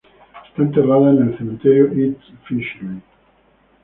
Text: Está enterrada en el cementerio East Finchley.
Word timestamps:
Está 0.47 0.63
enterrada 0.63 1.11
en 1.11 1.29
el 1.29 1.37
cementerio 1.37 1.91
East 1.91 2.21
Finchley. 2.47 3.03